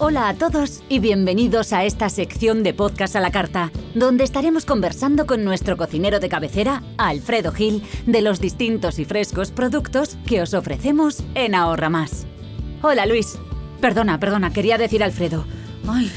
Hola 0.00 0.28
a 0.28 0.34
todos 0.34 0.84
y 0.88 1.00
bienvenidos 1.00 1.72
a 1.72 1.84
esta 1.84 2.08
sección 2.08 2.62
de 2.62 2.72
Podcast 2.72 3.16
a 3.16 3.20
la 3.20 3.32
Carta, 3.32 3.72
donde 3.96 4.22
estaremos 4.22 4.64
conversando 4.64 5.26
con 5.26 5.42
nuestro 5.42 5.76
cocinero 5.76 6.20
de 6.20 6.28
cabecera, 6.28 6.84
Alfredo 6.98 7.50
Gil, 7.50 7.82
de 8.06 8.22
los 8.22 8.38
distintos 8.40 9.00
y 9.00 9.04
frescos 9.04 9.50
productos 9.50 10.16
que 10.24 10.40
os 10.40 10.54
ofrecemos 10.54 11.24
en 11.34 11.56
Ahorra 11.56 11.90
Más. 11.90 12.28
Hola 12.80 13.06
Luis. 13.06 13.40
Perdona, 13.80 14.20
perdona, 14.20 14.52
quería 14.52 14.78
decir 14.78 15.02
Alfredo. 15.02 15.44
Ay, 15.88 16.12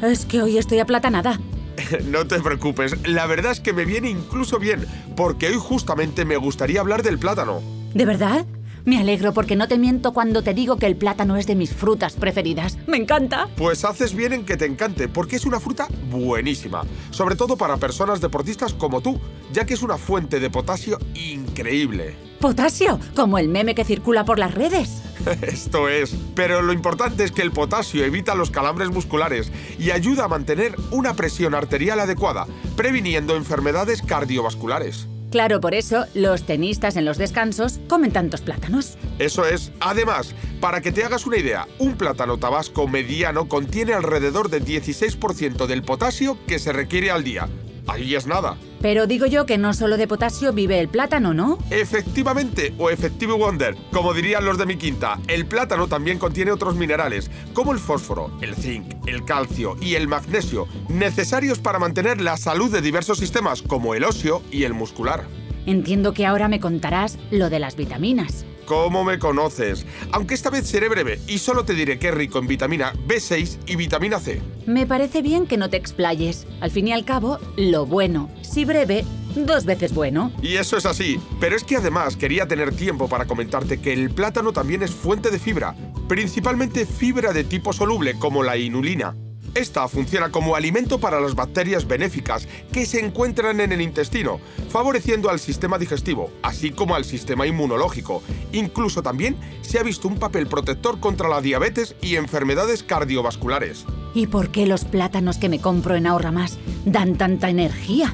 es 0.00 0.26
que 0.26 0.40
hoy 0.40 0.56
estoy 0.56 0.78
aplatanada. 0.78 1.40
No 2.04 2.28
te 2.28 2.38
preocupes, 2.38 2.96
la 3.04 3.26
verdad 3.26 3.50
es 3.50 3.58
que 3.58 3.72
me 3.72 3.84
viene 3.84 4.10
incluso 4.10 4.60
bien, 4.60 4.86
porque 5.16 5.48
hoy 5.48 5.56
justamente 5.58 6.24
me 6.24 6.36
gustaría 6.36 6.80
hablar 6.80 7.02
del 7.02 7.18
plátano. 7.18 7.62
¿De 7.94 8.04
verdad? 8.04 8.46
Me 8.84 8.98
alegro 8.98 9.32
porque 9.32 9.56
no 9.56 9.66
te 9.66 9.78
miento 9.78 10.12
cuando 10.12 10.42
te 10.42 10.52
digo 10.52 10.76
que 10.76 10.84
el 10.84 10.96
plátano 10.96 11.36
es 11.36 11.46
de 11.46 11.54
mis 11.54 11.72
frutas 11.72 12.16
preferidas. 12.16 12.76
¡Me 12.86 12.98
encanta! 12.98 13.48
Pues 13.56 13.82
haces 13.82 14.14
bien 14.14 14.34
en 14.34 14.44
que 14.44 14.58
te 14.58 14.66
encante, 14.66 15.08
porque 15.08 15.36
es 15.36 15.46
una 15.46 15.58
fruta 15.58 15.88
buenísima, 16.10 16.82
sobre 17.10 17.34
todo 17.34 17.56
para 17.56 17.78
personas 17.78 18.20
deportistas 18.20 18.74
como 18.74 19.00
tú, 19.00 19.18
ya 19.54 19.64
que 19.64 19.72
es 19.72 19.82
una 19.82 19.96
fuente 19.96 20.38
de 20.38 20.50
potasio 20.50 20.98
increíble. 21.14 22.14
¿Potasio? 22.40 23.00
Como 23.16 23.38
el 23.38 23.48
meme 23.48 23.74
que 23.74 23.86
circula 23.86 24.26
por 24.26 24.38
las 24.38 24.52
redes. 24.52 25.00
Esto 25.40 25.88
es, 25.88 26.14
pero 26.34 26.60
lo 26.60 26.74
importante 26.74 27.24
es 27.24 27.32
que 27.32 27.40
el 27.40 27.52
potasio 27.52 28.04
evita 28.04 28.34
los 28.34 28.50
calambres 28.50 28.90
musculares 28.90 29.50
y 29.78 29.92
ayuda 29.92 30.24
a 30.24 30.28
mantener 30.28 30.76
una 30.90 31.14
presión 31.14 31.54
arterial 31.54 32.00
adecuada, 32.00 32.46
previniendo 32.76 33.34
enfermedades 33.34 34.02
cardiovasculares. 34.02 35.08
Claro, 35.34 35.60
por 35.60 35.74
eso 35.74 36.06
los 36.14 36.46
tenistas 36.46 36.94
en 36.94 37.04
los 37.04 37.18
descansos 37.18 37.80
comen 37.88 38.12
tantos 38.12 38.40
plátanos. 38.40 38.96
Eso 39.18 39.44
es. 39.44 39.72
Además, 39.80 40.32
para 40.60 40.80
que 40.80 40.92
te 40.92 41.02
hagas 41.02 41.26
una 41.26 41.38
idea, 41.38 41.66
un 41.80 41.96
plátano 41.96 42.38
tabasco 42.38 42.86
mediano 42.86 43.48
contiene 43.48 43.94
alrededor 43.94 44.48
del 44.48 44.64
16% 44.64 45.66
del 45.66 45.82
potasio 45.82 46.38
que 46.46 46.60
se 46.60 46.72
requiere 46.72 47.10
al 47.10 47.24
día. 47.24 47.48
Ahí 47.88 48.14
es 48.14 48.28
nada. 48.28 48.56
Pero 48.84 49.06
digo 49.06 49.24
yo 49.24 49.46
que 49.46 49.56
no 49.56 49.72
solo 49.72 49.96
de 49.96 50.06
potasio 50.06 50.52
vive 50.52 50.78
el 50.78 50.90
plátano, 50.90 51.32
¿no? 51.32 51.56
Efectivamente, 51.70 52.74
o 52.76 52.90
efectivo 52.90 53.38
wonder, 53.38 53.74
como 53.90 54.12
dirían 54.12 54.44
los 54.44 54.58
de 54.58 54.66
mi 54.66 54.76
quinta, 54.76 55.18
el 55.26 55.46
plátano 55.46 55.88
también 55.88 56.18
contiene 56.18 56.50
otros 56.50 56.74
minerales, 56.74 57.30
como 57.54 57.72
el 57.72 57.78
fósforo, 57.78 58.30
el 58.42 58.54
zinc, 58.54 58.94
el 59.06 59.24
calcio 59.24 59.78
y 59.80 59.94
el 59.94 60.06
magnesio, 60.06 60.68
necesarios 60.90 61.60
para 61.60 61.78
mantener 61.78 62.20
la 62.20 62.36
salud 62.36 62.70
de 62.70 62.82
diversos 62.82 63.16
sistemas, 63.16 63.62
como 63.62 63.94
el 63.94 64.04
óseo 64.04 64.42
y 64.50 64.64
el 64.64 64.74
muscular. 64.74 65.24
Entiendo 65.64 66.12
que 66.12 66.26
ahora 66.26 66.48
me 66.48 66.60
contarás 66.60 67.18
lo 67.30 67.48
de 67.48 67.60
las 67.60 67.76
vitaminas. 67.76 68.44
¿Cómo 68.66 69.04
me 69.04 69.18
conoces? 69.18 69.84
Aunque 70.12 70.34
esta 70.34 70.50
vez 70.50 70.66
seré 70.66 70.88
breve 70.88 71.20
y 71.26 71.38
solo 71.38 71.64
te 71.64 71.74
diré 71.74 71.98
que 71.98 72.08
es 72.08 72.14
rico 72.14 72.38
en 72.38 72.46
vitamina 72.46 72.92
B6 73.06 73.58
y 73.66 73.76
vitamina 73.76 74.18
C. 74.18 74.40
Me 74.66 74.86
parece 74.86 75.20
bien 75.20 75.46
que 75.46 75.56
no 75.56 75.68
te 75.68 75.76
explayes. 75.76 76.46
Al 76.60 76.70
fin 76.70 76.88
y 76.88 76.92
al 76.92 77.04
cabo, 77.04 77.38
lo 77.56 77.84
bueno, 77.84 78.30
si 78.42 78.64
breve, 78.64 79.04
dos 79.34 79.64
veces 79.64 79.94
bueno. 79.94 80.32
Y 80.42 80.56
eso 80.56 80.76
es 80.76 80.86
así, 80.86 81.20
pero 81.40 81.56
es 81.56 81.64
que 81.64 81.76
además 81.76 82.16
quería 82.16 82.48
tener 82.48 82.74
tiempo 82.74 83.08
para 83.08 83.26
comentarte 83.26 83.80
que 83.80 83.92
el 83.92 84.10
plátano 84.10 84.52
también 84.52 84.82
es 84.82 84.92
fuente 84.92 85.30
de 85.30 85.38
fibra, 85.38 85.74
principalmente 86.08 86.86
fibra 86.86 87.32
de 87.32 87.44
tipo 87.44 87.72
soluble 87.72 88.18
como 88.18 88.42
la 88.42 88.56
inulina. 88.56 89.14
Esta 89.54 89.86
funciona 89.86 90.30
como 90.30 90.56
alimento 90.56 90.98
para 90.98 91.20
las 91.20 91.36
bacterias 91.36 91.86
benéficas 91.86 92.48
que 92.72 92.86
se 92.86 92.98
encuentran 92.98 93.60
en 93.60 93.70
el 93.70 93.80
intestino, 93.80 94.40
favoreciendo 94.68 95.30
al 95.30 95.38
sistema 95.38 95.78
digestivo, 95.78 96.32
así 96.42 96.72
como 96.72 96.96
al 96.96 97.04
sistema 97.04 97.46
inmunológico. 97.46 98.20
Incluso 98.52 99.00
también 99.00 99.36
se 99.62 99.78
ha 99.78 99.84
visto 99.84 100.08
un 100.08 100.18
papel 100.18 100.48
protector 100.48 100.98
contra 100.98 101.28
la 101.28 101.40
diabetes 101.40 101.94
y 102.02 102.16
enfermedades 102.16 102.82
cardiovasculares. 102.82 103.84
¿Y 104.12 104.26
por 104.26 104.50
qué 104.50 104.66
los 104.66 104.84
plátanos 104.84 105.38
que 105.38 105.48
me 105.48 105.60
compro 105.60 105.94
en 105.94 106.08
Ahorra 106.08 106.32
Más 106.32 106.58
dan 106.84 107.16
tanta 107.16 107.48
energía? 107.48 108.12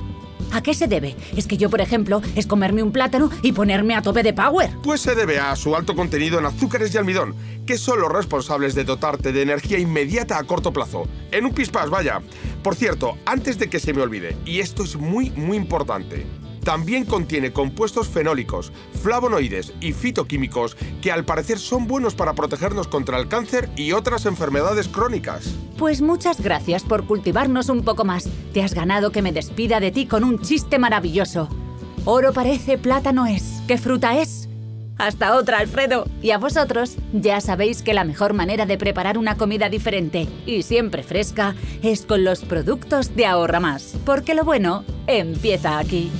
¿A 0.52 0.62
qué 0.62 0.74
se 0.74 0.88
debe? 0.88 1.16
Es 1.36 1.46
que 1.46 1.56
yo, 1.56 1.70
por 1.70 1.80
ejemplo, 1.80 2.22
es 2.34 2.46
comerme 2.46 2.82
un 2.82 2.92
plátano 2.92 3.30
y 3.42 3.52
ponerme 3.52 3.94
a 3.94 4.02
tope 4.02 4.22
de 4.22 4.32
power. 4.32 4.70
Pues 4.82 5.00
se 5.00 5.14
debe 5.14 5.38
a 5.38 5.54
su 5.56 5.76
alto 5.76 5.94
contenido 5.94 6.38
en 6.38 6.46
azúcares 6.46 6.94
y 6.94 6.98
almidón, 6.98 7.34
que 7.66 7.78
son 7.78 8.00
los 8.00 8.10
responsables 8.10 8.74
de 8.74 8.84
dotarte 8.84 9.32
de 9.32 9.42
energía 9.42 9.78
inmediata 9.78 10.38
a 10.38 10.44
corto 10.44 10.72
plazo. 10.72 11.06
En 11.30 11.44
un 11.44 11.54
pispás, 11.54 11.90
vaya. 11.90 12.20
Por 12.62 12.74
cierto, 12.74 13.16
antes 13.26 13.58
de 13.58 13.68
que 13.68 13.80
se 13.80 13.94
me 13.94 14.02
olvide, 14.02 14.36
y 14.44 14.60
esto 14.60 14.82
es 14.82 14.96
muy, 14.96 15.30
muy 15.30 15.56
importante, 15.56 16.26
también 16.64 17.04
contiene 17.04 17.52
compuestos 17.52 18.08
fenólicos, 18.08 18.72
flavonoides 19.02 19.72
y 19.80 19.92
fitoquímicos 19.92 20.76
que 21.00 21.12
al 21.12 21.24
parecer 21.24 21.58
son 21.58 21.86
buenos 21.86 22.14
para 22.14 22.34
protegernos 22.34 22.88
contra 22.88 23.18
el 23.18 23.28
cáncer 23.28 23.70
y 23.76 23.92
otras 23.92 24.26
enfermedades 24.26 24.88
crónicas. 24.88 25.54
Pues 25.78 26.02
muchas 26.02 26.40
gracias 26.40 26.82
por 26.82 27.06
cultivarnos 27.06 27.68
un 27.68 27.82
poco 27.82 28.04
más. 28.04 28.28
Te 28.52 28.62
has 28.62 28.74
ganado 28.74 29.10
que 29.12 29.22
me 29.22 29.32
despida 29.32 29.80
de 29.80 29.90
ti 29.90 30.06
con 30.06 30.24
un 30.24 30.40
chiste 30.40 30.78
maravilloso. 30.78 31.48
Oro 32.04 32.32
parece, 32.32 32.78
plátano 32.78 33.26
es. 33.26 33.62
¿Qué 33.66 33.78
fruta 33.78 34.18
es? 34.18 34.48
Hasta 35.00 35.36
otra, 35.36 35.58
Alfredo. 35.58 36.04
Y 36.20 36.32
a 36.32 36.38
vosotros, 36.38 36.96
ya 37.14 37.40
sabéis 37.40 37.80
que 37.82 37.94
la 37.94 38.04
mejor 38.04 38.34
manera 38.34 38.66
de 38.66 38.76
preparar 38.76 39.16
una 39.16 39.38
comida 39.38 39.70
diferente 39.70 40.28
y 40.44 40.62
siempre 40.62 41.02
fresca 41.02 41.54
es 41.82 42.02
con 42.02 42.22
los 42.22 42.40
productos 42.40 43.16
de 43.16 43.24
Ahorra 43.24 43.60
Más, 43.60 43.96
porque 44.04 44.34
lo 44.34 44.44
bueno 44.44 44.84
empieza 45.06 45.78
aquí. 45.78 46.10